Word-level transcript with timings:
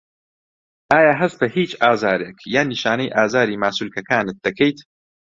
ئایا 0.91 1.13
هەست 1.21 1.35
بە 1.41 1.47
هیچ 1.57 1.71
ئازارێک 1.83 2.37
یان 2.53 2.67
نیشانەی 2.73 3.13
ئازاری 3.15 3.61
ماسوولکەکانت 3.63 4.35
دەکەیت؟ 4.45 4.79